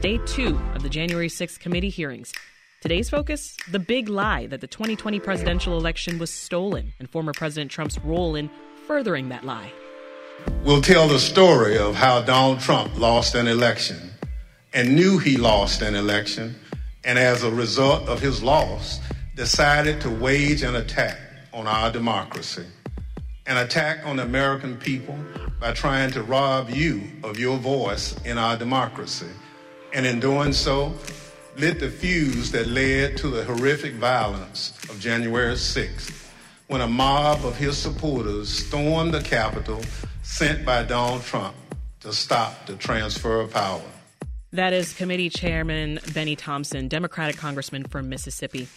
[0.00, 2.32] Day two of the January 6th committee hearings.
[2.80, 7.68] Today's focus the big lie that the 2020 presidential election was stolen and former President
[7.68, 8.48] Trump's role in
[8.86, 9.72] furthering that lie.
[10.62, 14.12] We'll tell the story of how Donald Trump lost an election
[14.72, 16.54] and knew he lost an election,
[17.02, 19.00] and as a result of his loss,
[19.34, 21.18] decided to wage an attack
[21.52, 22.66] on our democracy,
[23.48, 25.18] an attack on the American people
[25.58, 29.26] by trying to rob you of your voice in our democracy
[29.98, 30.94] and in doing so,
[31.56, 36.30] lit the fuse that led to the horrific violence of January 6th,
[36.68, 39.82] when a mob of his supporters stormed the Capitol
[40.22, 41.56] sent by Donald Trump
[41.98, 43.82] to stop the transfer of power.
[44.52, 48.68] That is Committee Chairman Benny Thompson, Democratic Congressman from Mississippi.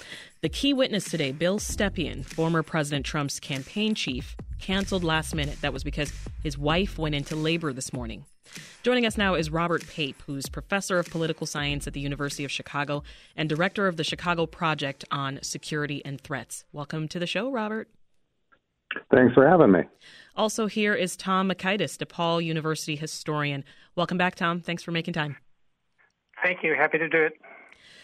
[0.41, 5.61] The key witness today, Bill Stepien, former President Trump's campaign chief, canceled last minute.
[5.61, 6.11] That was because
[6.41, 8.25] his wife went into labor this morning.
[8.83, 12.51] Joining us now is Robert Pape, who's professor of political science at the University of
[12.51, 13.03] Chicago
[13.35, 16.65] and director of the Chicago Project on Security and Threats.
[16.73, 17.89] Welcome to the show, Robert.
[19.13, 19.81] Thanks for having me.
[20.35, 23.63] Also, here is Tom Mockaitis, DePaul University historian.
[23.95, 24.61] Welcome back, Tom.
[24.61, 25.37] Thanks for making time.
[26.43, 26.73] Thank you.
[26.75, 27.33] Happy to do it.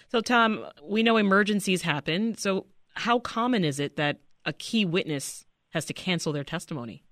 [0.10, 2.38] So, Tom, we know emergencies happen.
[2.38, 7.04] So, how common is it that a key witness has to cancel their testimony?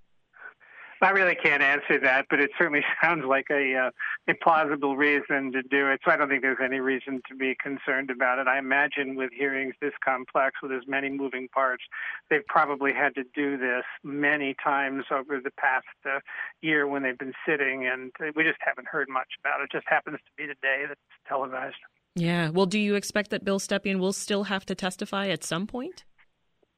[1.01, 3.91] I really can't answer that, but it certainly sounds like a uh,
[4.29, 5.99] a plausible reason to do it.
[6.05, 8.47] So I don't think there's any reason to be concerned about it.
[8.47, 11.83] I imagine with hearings this complex, with as many moving parts,
[12.29, 16.19] they've probably had to do this many times over the past uh,
[16.61, 19.65] year when they've been sitting, and we just haven't heard much about it.
[19.65, 21.75] It just happens to be the day that's televised.
[22.15, 22.49] Yeah.
[22.49, 26.05] Well, do you expect that Bill Stepien will still have to testify at some point?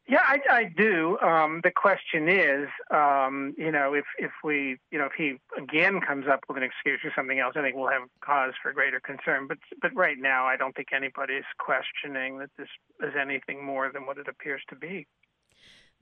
[0.09, 1.17] Yeah, I, I do.
[1.19, 5.99] Um, the question is, um, you know, if if we, you know, if he again
[5.99, 9.01] comes up with an excuse or something else, I think we'll have cause for greater
[9.01, 9.47] concern.
[9.47, 12.69] But but right now, I don't think anybody's questioning that this
[13.03, 15.07] is anything more than what it appears to be.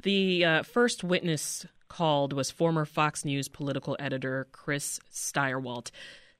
[0.03, 5.89] The uh, first witness called was former Fox News political editor Chris Stirewalt.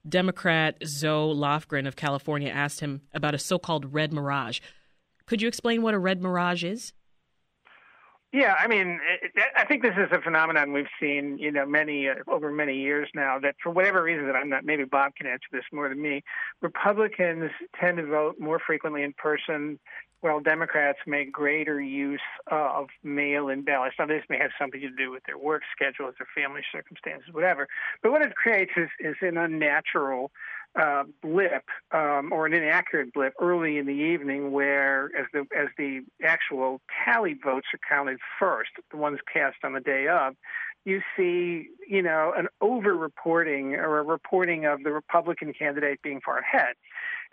[0.08, 4.60] Democrat Zoe Lofgren of California asked him about a so-called red mirage.
[5.26, 6.92] Could you explain what a red mirage is?
[8.32, 9.00] Yeah, I mean,
[9.56, 13.08] I think this is a phenomenon we've seen, you know, many uh, over many years
[13.14, 13.38] now.
[13.38, 14.64] That for whatever reason, that I'm not.
[14.64, 16.22] Maybe Bob can answer this more than me.
[16.60, 17.50] Republicans
[17.80, 19.78] tend to vote more frequently in person,
[20.20, 23.96] while Democrats make greater use of mail-in ballots.
[23.98, 27.68] Now, this may have something to do with their work schedules, their family circumstances, whatever.
[28.02, 30.30] But what it creates is, is an unnatural
[30.80, 35.68] uh, blip um, or an inaccurate blip early in the evening, where as the as
[35.78, 40.34] the actual tally votes are counted first, the ones cast on the day of,
[40.86, 46.38] you see, you know, an over-reporting or a reporting of the Republican candidate being far
[46.38, 46.76] ahead.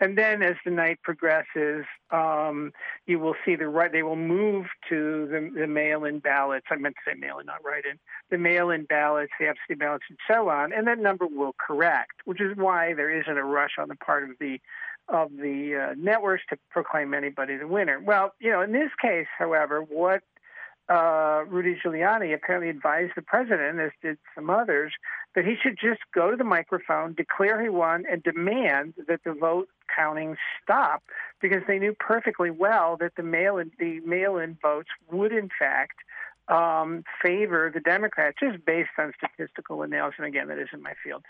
[0.00, 2.72] And then as the night progresses, um,
[3.06, 6.66] you will see the right, they will move to the, the mail in ballots.
[6.68, 7.96] I meant to say mail in, not write in.
[8.28, 10.72] The mail in ballots, the absentee ballots, and so on.
[10.72, 14.24] And that number will correct, which is why there isn't a rush on the part
[14.24, 14.60] of the
[15.06, 18.00] of the uh, networks to proclaim anybody the winner.
[18.00, 20.22] Well, you know, in this case, however, what
[20.88, 24.92] uh, Rudy Giuliani apparently advised the president, as did some others,
[25.34, 29.32] that he should just go to the microphone, declare he won, and demand that the
[29.32, 31.02] vote counting stop,
[31.40, 35.96] because they knew perfectly well that the mail-in the mail-in votes would in fact
[36.48, 40.16] um, favor the Democrats, just based on statistical analysis.
[40.18, 41.22] And again, that isn't my field.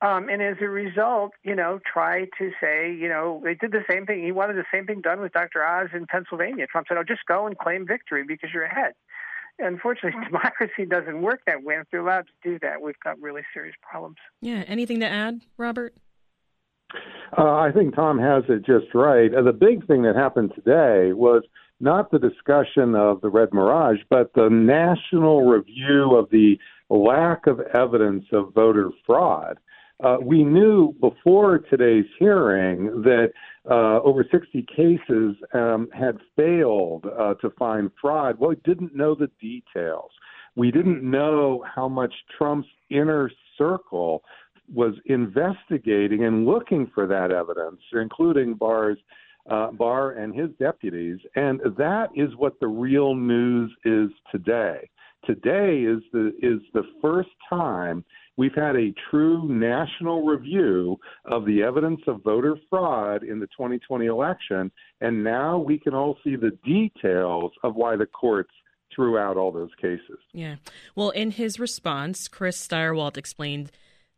[0.00, 3.84] Um, and as a result, you know, try to say, you know, they did the
[3.88, 4.24] same thing.
[4.24, 5.64] He wanted the same thing done with Dr.
[5.64, 6.66] Oz in Pennsylvania.
[6.66, 8.94] Trump said, "Oh, just go and claim victory because you're ahead."
[9.58, 11.74] Unfortunately, democracy doesn't work that way.
[11.74, 14.16] If they're allowed to do that, we've got really serious problems.
[14.40, 14.64] Yeah.
[14.66, 15.94] Anything to add, Robert?
[17.36, 19.32] Uh, I think Tom has it just right.
[19.34, 21.42] Uh, the big thing that happened today was
[21.80, 26.58] not the discussion of the Red Mirage, but the national review of the
[26.90, 29.58] lack of evidence of voter fraud.
[30.02, 33.32] Uh, we knew before today's hearing that
[33.70, 38.36] uh, over 60 cases um, had failed uh, to find fraud.
[38.38, 40.10] Well, we didn't know the details.
[40.56, 44.24] We didn't know how much Trump's inner circle
[44.72, 48.98] was investigating and looking for that evidence, including Barr's
[49.48, 54.88] uh, Barr and his deputies, and that is what the real news is today.
[55.24, 58.04] Today is the is the first time
[58.36, 64.06] we've had a true national review of the evidence of voter fraud in the 2020
[64.06, 64.70] election,
[65.00, 68.50] and now we can all see the details of why the courts
[68.94, 70.18] threw out all those cases.
[70.32, 70.56] Yeah.
[70.94, 73.70] Well, in his response, Chris Stirewalt explained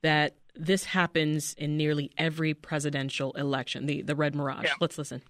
[0.03, 4.65] that this happens in nearly every presidential election, the, the Red Mirage.
[4.65, 4.75] Yeah.
[4.81, 5.23] Let's listen.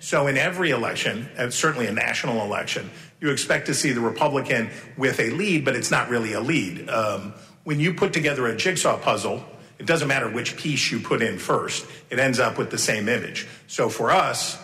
[0.00, 2.90] So, in every election, and certainly a national election,
[3.20, 6.88] you expect to see the Republican with a lead, but it's not really a lead.
[6.88, 9.44] Um, when you put together a jigsaw puzzle,
[9.78, 13.08] it doesn't matter which piece you put in first, it ends up with the same
[13.08, 13.46] image.
[13.66, 14.58] So, for us,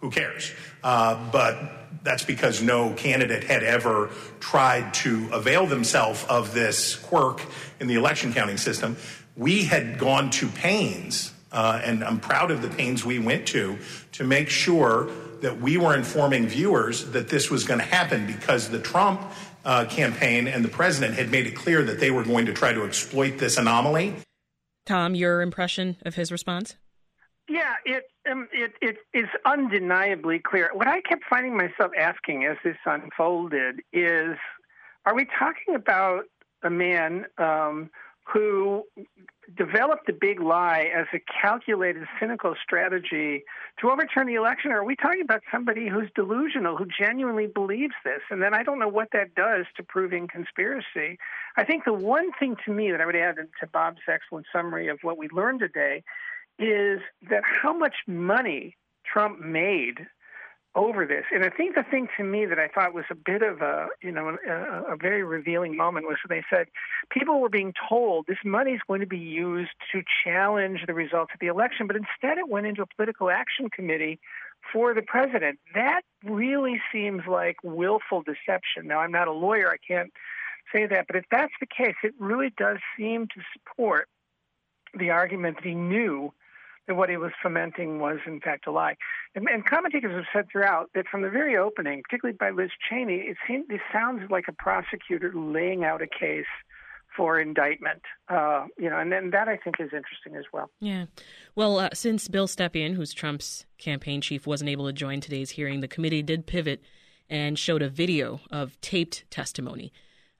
[0.00, 0.52] who cares?
[0.82, 1.58] Uh, but
[2.02, 7.42] that's because no candidate had ever tried to avail themselves of this quirk
[7.80, 8.96] in the election counting system.
[9.36, 13.78] We had gone to pains uh, and I'm proud of the pains we went to
[14.12, 15.08] to make sure
[15.40, 19.20] that we were informing viewers that this was going to happen because the Trump
[19.66, 22.72] uh, campaign and the president had made it clear that they were going to try
[22.72, 24.14] to exploit this anomaly.
[24.86, 26.76] Tom, your impression of his response?
[27.48, 30.70] Yeah, it um, it it is undeniably clear.
[30.72, 34.36] What I kept finding myself asking as this unfolded is,
[35.04, 36.24] are we talking about
[36.62, 37.90] a man um,
[38.24, 38.84] who
[39.54, 43.44] developed the big lie as a calculated, cynical strategy
[43.80, 44.72] to overturn the election?
[44.72, 48.20] Or are we talking about somebody who's delusional, who genuinely believes this?
[48.30, 51.18] And then I don't know what that does to proving conspiracy.
[51.56, 54.88] I think the one thing to me that I would add to Bob's excellent summary
[54.88, 56.02] of what we learned today
[56.58, 60.06] is that how much money Trump made
[60.76, 61.24] over this.
[61.32, 63.88] And I think the thing to me that I thought was a bit of a,
[64.02, 66.66] you know, a, a very revealing moment was when they said
[67.10, 71.32] people were being told this money is going to be used to challenge the results
[71.32, 74.20] of the election, but instead it went into a political action committee
[74.70, 75.58] for the president.
[75.74, 78.86] That really seems like willful deception.
[78.86, 80.12] Now, I'm not a lawyer, I can't
[80.74, 84.08] say that, but if that's the case, it really does seem to support
[84.98, 86.32] the argument that he knew
[86.86, 88.96] that what he was fomenting was in fact a lie.
[89.34, 93.26] And, and, commentators have said throughout that from the very opening, particularly by Liz Cheney,
[93.28, 96.46] it seems it sounds like a prosecutor laying out a case
[97.16, 98.02] for indictment.
[98.28, 100.70] Uh, you know, and then that I think is interesting as well.
[100.80, 101.06] Yeah.
[101.54, 105.80] Well, uh, since Bill Stepien, who's Trump's campaign chief, wasn't able to join today's hearing,
[105.80, 106.82] the committee did pivot
[107.28, 109.92] and showed a video of taped testimony.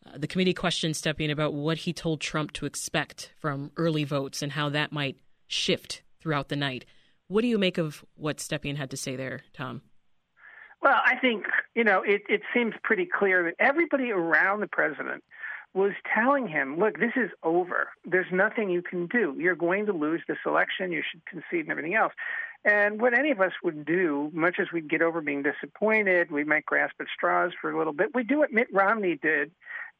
[0.06, 4.42] Uh, the committee questioned Stepien about what he told Trump to expect from early votes
[4.42, 5.16] and how that might
[5.48, 6.84] shift throughout the night.
[7.28, 9.82] What do you make of what Stepien had to say there, Tom?
[10.82, 11.44] Well, I think,
[11.76, 15.22] you know, it, it seems pretty clear that everybody around the president
[15.72, 17.90] was telling him, look, this is over.
[18.04, 19.36] There's nothing you can do.
[19.38, 20.90] You're going to lose this election.
[20.90, 22.12] You should concede and everything else.
[22.64, 26.42] And what any of us would do, much as we'd get over being disappointed, we
[26.42, 28.08] might grasp at straws for a little bit.
[28.16, 29.52] We do what Mitt Romney did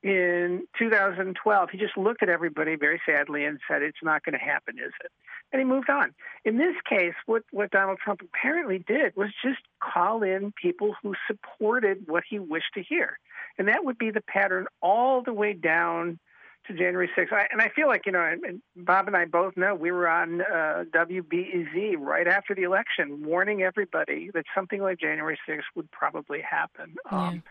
[0.02, 1.70] in 2012.
[1.70, 4.92] He just looked at everybody very sadly and said, It's not going to happen, is
[5.04, 5.12] it?
[5.52, 6.12] And he moved on.
[6.44, 11.14] In this case, what, what Donald Trump apparently did was just call in people who
[11.26, 13.18] supported what he wished to hear.
[13.58, 16.18] And that would be the pattern all the way down
[16.66, 17.32] to January 6th.
[17.32, 20.08] I, and I feel like, you know, and Bob and I both know we were
[20.08, 25.90] on uh, WBEZ right after the election, warning everybody that something like January 6th would
[25.90, 26.96] probably happen.
[27.10, 27.28] Yeah.
[27.28, 27.42] Um,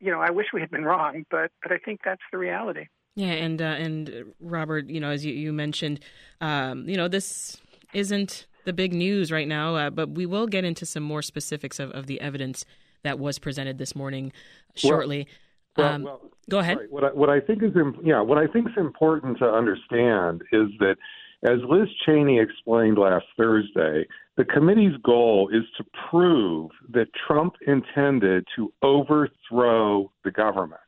[0.00, 2.88] you know, I wish we had been wrong, but but I think that's the reality.
[3.16, 6.00] Yeah, and uh, and uh, Robert, you know, as you, you mentioned,
[6.40, 7.60] um, you know, this
[7.92, 11.78] isn't the big news right now, uh, but we will get into some more specifics
[11.78, 12.64] of, of the evidence
[13.02, 14.32] that was presented this morning
[14.74, 15.28] shortly.
[15.76, 16.20] Well, um, well,
[16.50, 16.76] go ahead.
[16.78, 16.88] Sorry.
[16.88, 17.70] What I, what I think is
[18.02, 20.96] yeah, what I think is important to understand is that
[21.44, 24.06] as Liz Cheney explained last Thursday,
[24.36, 30.80] the committee's goal is to prove that Trump intended to overthrow the government.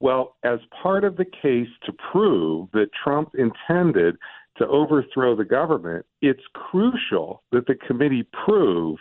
[0.00, 4.16] Well, as part of the case to prove that Trump intended
[4.56, 8.98] to overthrow the government, it's crucial that the committee prove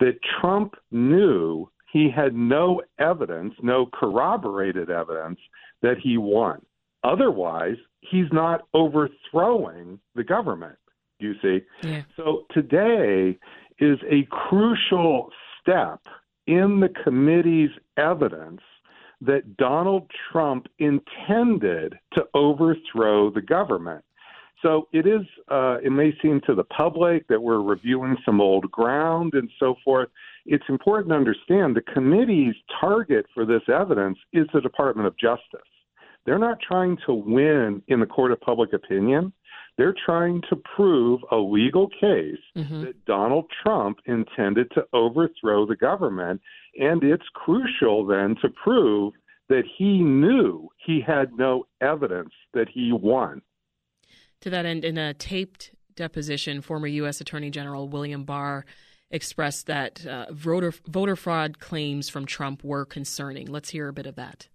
[0.00, 5.38] that Trump knew he had no evidence, no corroborated evidence
[5.82, 6.60] that he won.
[7.04, 10.78] Otherwise, he's not overthrowing the government,
[11.18, 11.60] you see.
[11.82, 12.02] Yeah.
[12.16, 13.38] So today
[13.78, 15.30] is a crucial
[15.60, 16.00] step
[16.46, 18.60] in the committee's evidence
[19.24, 24.04] that Donald Trump intended to overthrow the government.
[24.62, 28.70] So it is, uh, it may seem to the public that we're reviewing some old
[28.70, 30.08] ground and so forth.
[30.46, 35.60] It's important to understand the committee's target for this evidence is the Department of Justice.
[36.24, 39.32] They're not trying to win in the court of public opinion.
[39.78, 42.82] They're trying to prove a legal case mm-hmm.
[42.82, 46.40] that Donald Trump intended to overthrow the government.
[46.78, 49.14] And it's crucial then to prove
[49.48, 53.42] that he knew he had no evidence that he won.
[54.42, 57.20] To that end, in a taped deposition, former U.S.
[57.20, 58.64] Attorney General William Barr
[59.10, 63.46] expressed that uh, voter, voter fraud claims from Trump were concerning.
[63.46, 64.48] Let's hear a bit of that.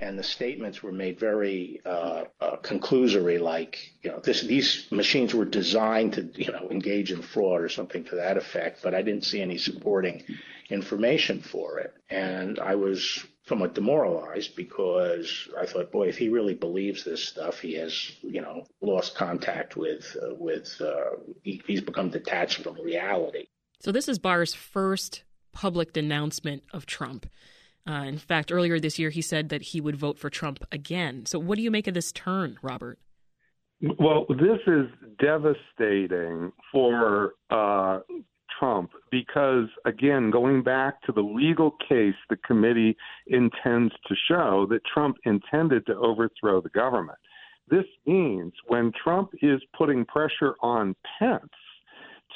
[0.00, 5.32] And the statements were made very uh, uh, conclusory, like you know this, these machines
[5.32, 8.80] were designed to you know engage in fraud or something to that effect.
[8.82, 10.24] But I didn't see any supporting
[10.68, 16.54] information for it, and I was somewhat demoralized because I thought, boy, if he really
[16.54, 21.82] believes this stuff, he has you know lost contact with uh, with uh, he, he's
[21.82, 23.46] become detached from reality.
[23.78, 25.22] So this is Barr's first
[25.52, 27.26] public denouncement of Trump.
[27.86, 31.26] Uh, in fact, earlier this year, he said that he would vote for Trump again.
[31.26, 32.98] So, what do you make of this turn, Robert?
[33.98, 34.86] Well, this is
[35.18, 37.98] devastating for uh,
[38.58, 44.80] Trump because, again, going back to the legal case the committee intends to show that
[44.92, 47.18] Trump intended to overthrow the government.
[47.68, 51.50] This means when Trump is putting pressure on Pence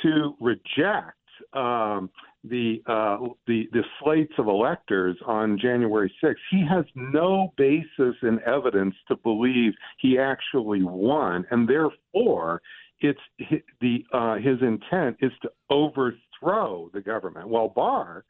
[0.03, 1.17] to reject
[1.53, 2.11] um,
[2.49, 8.41] the, uh, the the slates of electors on January 6th, he has no basis in
[8.47, 12.61] evidence to believe he actually won, and therefore,
[13.01, 13.21] it's
[13.81, 17.49] the uh, his intent is to overthrow the government.
[17.49, 18.25] While Barr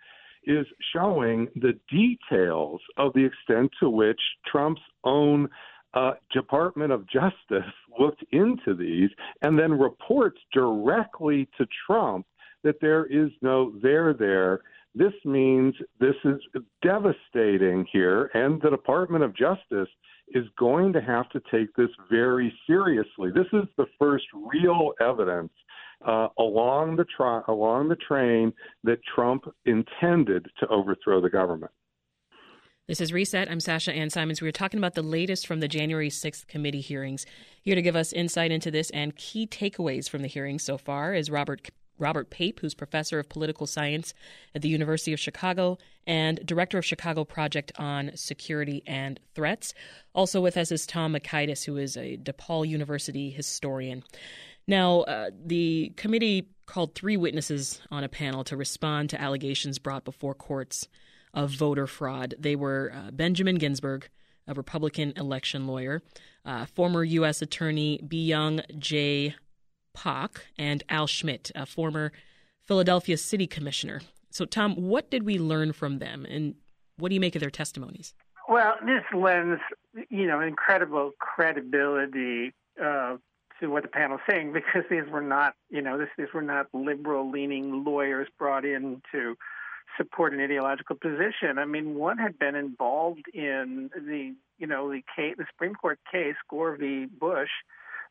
[0.44, 5.48] is showing the details of the extent to which Trump's own
[5.94, 9.10] uh, Department of Justice looked into these
[9.42, 12.26] and then reports directly to Trump
[12.64, 14.60] that there is no there there.
[14.94, 16.40] This means this is
[16.82, 19.88] devastating here, and the Department of Justice
[20.28, 23.30] is going to have to take this very seriously.
[23.34, 25.52] This is the first real evidence
[26.06, 28.52] uh, along the tra- along the train
[28.84, 31.72] that Trump intended to overthrow the government.
[32.86, 33.50] This is Reset.
[33.50, 34.40] I'm Sasha-Ann Simons.
[34.40, 37.26] We are talking about the latest from the January 6th committee hearings.
[37.60, 41.12] Here to give us insight into this and key takeaways from the hearings so far
[41.12, 44.14] is Robert Robert Pape, who's professor of political science
[44.54, 49.74] at the University of Chicago and director of Chicago Project on Security and Threats.
[50.14, 54.02] Also with us is Tom Mockaitis, who is a DePaul University historian.
[54.66, 60.04] Now, uh, the committee called three witnesses on a panel to respond to allegations brought
[60.04, 60.86] before courts
[61.34, 62.34] of voter fraud.
[62.38, 64.08] They were uh, Benjamin Ginsberg,
[64.46, 66.02] a Republican election lawyer,
[66.44, 67.42] uh, former U.S.
[67.42, 69.34] Attorney Byung J.
[69.94, 72.12] Pak and Al Schmidt, a former
[72.64, 74.00] Philadelphia City Commissioner.
[74.30, 76.54] So, Tom, what did we learn from them, and
[76.98, 78.14] what do you make of their testimonies?
[78.48, 79.60] Well, this lends,
[80.10, 83.16] you know, incredible credibility uh,
[83.60, 86.42] to what the panel is saying because these were not, you know, this, these were
[86.42, 89.36] not liberal-leaning lawyers brought in to
[89.96, 91.58] support an ideological position.
[91.58, 95.98] I mean, one had been involved in the, you know, the case, the Supreme Court
[96.10, 97.06] case Gore v.
[97.06, 97.50] Bush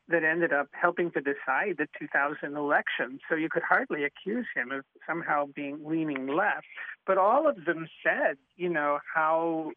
[0.08, 3.18] that ended up helping to decide the 2000 election.
[3.28, 6.66] So you could hardly accuse him of somehow being leaning left.
[7.06, 9.72] But all of them said, you know, how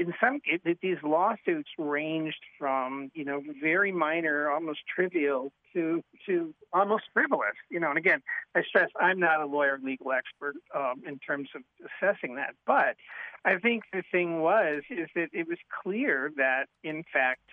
[0.00, 6.54] in some it, these lawsuits ranged from you know very minor, almost trivial, to to
[6.72, 7.56] almost frivolous.
[7.70, 8.22] You know, and again,
[8.54, 12.96] I stress I'm not a lawyer, legal expert um, in terms of assessing that, but
[13.44, 17.50] I think the thing was is that it was clear that in fact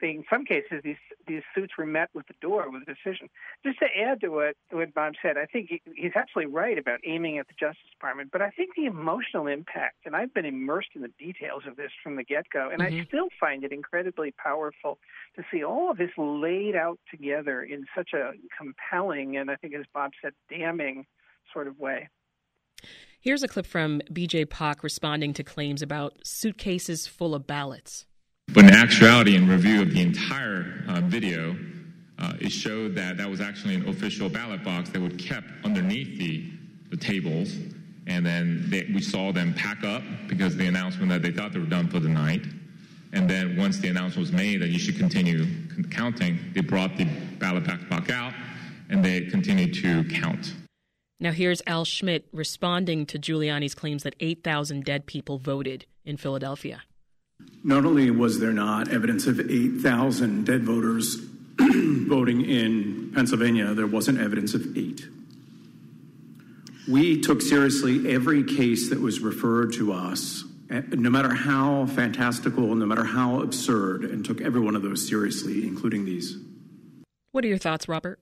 [0.00, 3.28] in some cases, these these suits were met with the door with a decision.
[3.64, 7.00] Just to add to what what Bob said, I think he, he's absolutely right about
[7.04, 8.30] aiming at the Justice Department.
[8.30, 11.90] But I think the emotional impact, and I've been immersed in the details of this
[12.02, 13.00] from the get go, and mm-hmm.
[13.00, 14.98] I still find it incredibly powerful
[15.36, 19.74] to see all of this laid out together in such a compelling and I think,
[19.74, 21.06] as Bob said, damning
[21.52, 22.08] sort of way.
[23.20, 28.05] Here's a clip from BJ Pak responding to claims about suitcases full of ballots.
[28.56, 31.54] But in actuality, in review of the entire uh, video,
[32.18, 36.18] uh, it showed that that was actually an official ballot box that was kept underneath
[36.18, 36.50] the,
[36.88, 37.54] the tables.
[38.06, 41.58] And then they, we saw them pack up because the announcement that they thought they
[41.58, 42.46] were done for the night.
[43.12, 45.46] And then once the announcement was made that you should continue
[45.90, 47.04] counting, they brought the
[47.38, 48.32] ballot box back out
[48.88, 50.54] and they continued to count.
[51.20, 56.84] Now, here's Al Schmidt responding to Giuliani's claims that 8,000 dead people voted in Philadelphia.
[57.66, 61.16] Not only was there not evidence of 8,000 dead voters
[61.58, 65.04] voting in Pennsylvania, there wasn't evidence of eight.
[66.88, 72.72] We took seriously every case that was referred to us, eh, no matter how fantastical,
[72.76, 76.36] no matter how absurd, and took every one of those seriously, including these.
[77.32, 78.20] What are your thoughts, Robert?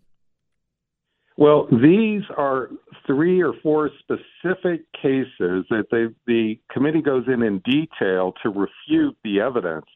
[1.37, 2.71] Well, these are
[3.07, 9.17] three or four specific cases that they, the committee goes in in detail to refute
[9.25, 9.87] the evidence.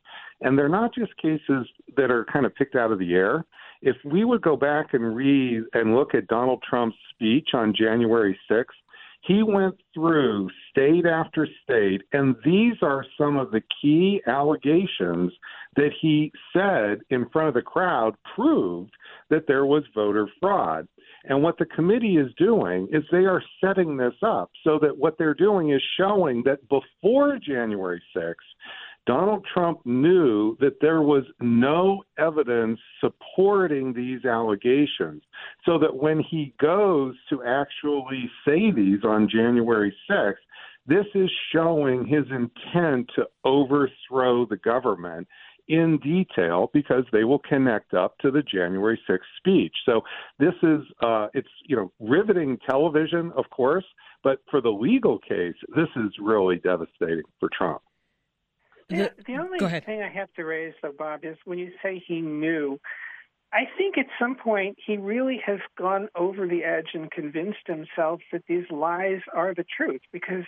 [0.41, 1.67] And they're not just cases
[1.97, 3.45] that are kind of picked out of the air.
[3.83, 8.39] If we would go back and read and look at Donald Trump's speech on January
[8.51, 8.65] 6th,
[9.23, 15.33] He went through state after state, and these are some of the key allegations
[15.77, 18.93] that he said in front of the crowd proved
[19.31, 20.89] that there was voter fraud.
[21.25, 25.17] And what the committee is doing is they are setting this up so that what
[25.19, 28.35] they're doing is showing that before January 6th,
[29.07, 35.23] Donald Trump knew that there was no evidence supporting these allegations.
[35.65, 40.35] So that when he goes to actually say these on January 6th,
[40.87, 45.27] this is showing his intent to overthrow the government
[45.69, 49.75] in detail because they will connect up to the January 6th speech.
[49.85, 50.03] So
[50.39, 53.85] this is uh, it's you know riveting television, of course,
[54.23, 57.83] but for the legal case, this is really devastating for Trump.
[58.89, 62.23] The, the only thing I have to raise, though, Bob, is when you say he
[62.23, 62.81] knew,
[63.53, 68.21] I think at some point he really has gone over the edge and convinced himself
[68.31, 70.45] that these lies are the truth because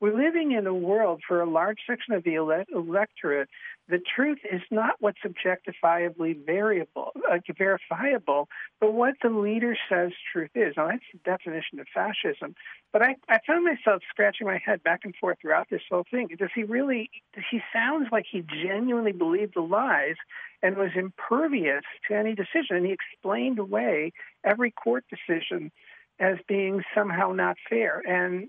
[0.00, 3.48] we're living in a world for a large section of the electorate
[3.88, 8.48] the truth is not what's objectifiably variable, uh, verifiable,
[8.80, 10.74] but what the leader says truth is.
[10.76, 12.54] Now, that's the definition of fascism.
[12.92, 16.28] But I, I found myself scratching my head back and forth throughout this whole thing.
[16.38, 17.10] Does he really,
[17.50, 20.16] he sounds like he genuinely believed the lies
[20.64, 22.76] and was impervious to any decision.
[22.76, 24.12] And he explained away
[24.42, 25.70] every court decision
[26.18, 28.02] as being somehow not fair.
[28.06, 28.48] And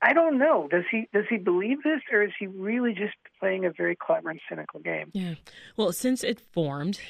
[0.00, 0.68] I don't know.
[0.70, 4.30] Does he does he believe this, or is he really just playing a very clever
[4.30, 5.10] and cynical game?
[5.12, 5.34] Yeah.
[5.76, 7.00] Well, since it formed,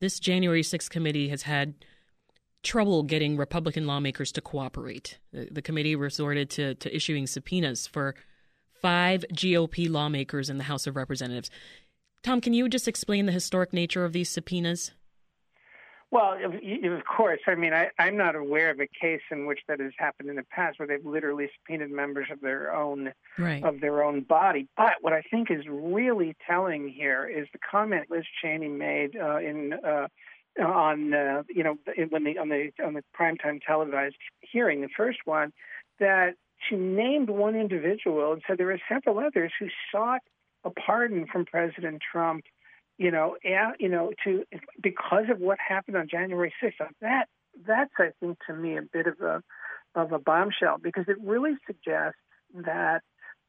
[0.00, 1.74] this January 6th committee has had
[2.62, 5.18] trouble getting Republican lawmakers to cooperate.
[5.32, 8.14] The, the committee resorted to, to issuing subpoenas for
[8.82, 11.50] five GOP lawmakers in the House of Representatives.
[12.22, 14.92] Tom, can you just explain the historic nature of these subpoenas?
[16.14, 17.40] Well, of, course.
[17.48, 20.36] I mean, I, I'm not aware of a case in which that has happened in
[20.36, 23.64] the past, where they've literally subpoenaed members of their own right.
[23.64, 24.68] of their own body.
[24.76, 29.38] But what I think is really telling here is the comment Liz Cheney made uh,
[29.38, 30.06] in uh,
[30.64, 31.78] on uh, you know
[32.10, 35.52] when the on the on the primetime televised hearing, the first one,
[35.98, 36.34] that
[36.68, 40.20] she named one individual and said there were several others who sought
[40.62, 42.44] a pardon from President Trump
[42.98, 44.44] you know, and, you know, to
[44.82, 46.74] because of what happened on January 6th.
[47.00, 47.28] That
[47.66, 49.42] that's I think to me a bit of a
[49.94, 52.18] of a bombshell because it really suggests
[52.54, 53.02] that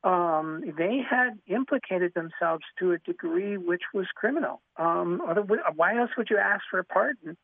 [0.03, 4.61] um, they had implicated themselves to a degree which was criminal.
[4.77, 5.41] Um, other,
[5.75, 7.37] why else would you ask for a pardon?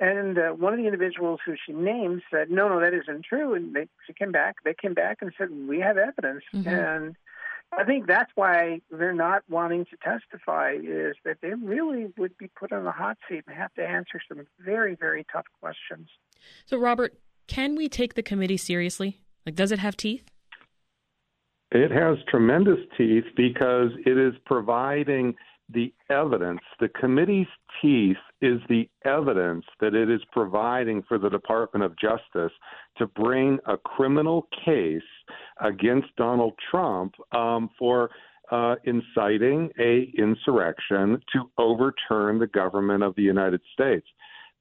[0.00, 3.54] And uh, one of the individuals who she named said, "No, no, that isn't true."
[3.54, 4.56] And they, she came back.
[4.64, 6.68] They came back and said, "We have evidence." Mm-hmm.
[6.68, 7.16] And
[7.72, 12.48] I think that's why they're not wanting to testify is that they really would be
[12.58, 16.08] put on the hot seat and have to answer some very, very tough questions.
[16.64, 19.18] So, Robert, can we take the committee seriously?
[19.44, 20.24] Like, does it have teeth?
[21.72, 25.34] It has tremendous teeth because it is providing
[25.72, 26.60] the evidence.
[26.80, 27.46] The committee's
[27.82, 32.52] teeth is the evidence that it is providing for the Department of Justice
[32.98, 35.02] to bring a criminal case
[35.60, 38.10] against Donald Trump um, for
[38.50, 44.06] uh, inciting a insurrection to overturn the government of the United States.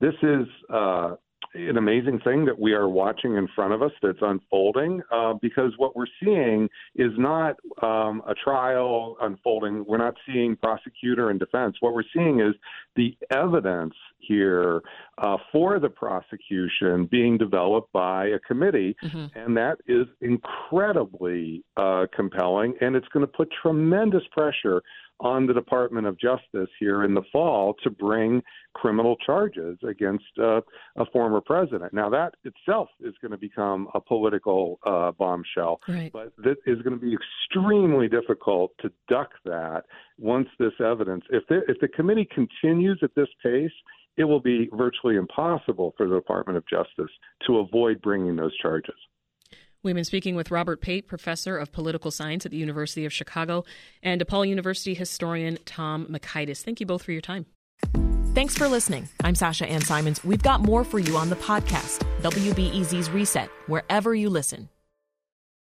[0.02, 1.16] This is uh,
[1.56, 5.72] an amazing thing that we are watching in front of us that's unfolding uh, because
[5.78, 9.86] what we're seeing is not um, a trial unfolding.
[9.88, 11.78] We're not seeing prosecutor and defense.
[11.80, 12.54] What we're seeing is
[12.96, 14.82] the evidence here
[15.18, 19.38] uh, for the prosecution being developed by a committee, mm-hmm.
[19.38, 24.82] and that is incredibly uh, compelling, and it's going to put tremendous pressure
[25.20, 28.42] on the Department of Justice here in the fall to bring
[28.74, 30.62] criminal charges against uh,
[30.98, 31.94] a former president.
[31.94, 36.12] Now, that itself is going to become a political uh, bombshell, right.
[36.12, 39.84] but it is going to be extremely difficult to duck that
[40.18, 43.72] once this evidence, if the, if the committee continues at this pace,
[44.18, 47.12] it will be virtually impossible for the Department of Justice
[47.48, 48.96] to avoid bringing those charges.
[49.86, 53.64] We've been speaking with Robert Pape, professor of political science at the University of Chicago,
[54.02, 56.64] and DePaul University historian Tom Mockaitis.
[56.64, 57.46] Thank you both for your time.
[58.34, 59.08] Thanks for listening.
[59.24, 60.24] I'm Sasha-Ann Simons.
[60.24, 64.70] We've got more for you on the podcast, WBEZ's Reset, wherever you listen.